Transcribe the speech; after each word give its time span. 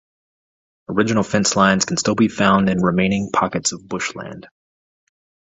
Original 0.89 1.21
fencelines 1.21 1.85
can 1.85 1.95
still 1.95 2.15
be 2.15 2.27
found 2.27 2.69
in 2.71 2.81
remaining 2.81 3.29
pockets 3.31 3.71
of 3.71 3.87
bushland. 3.87 4.47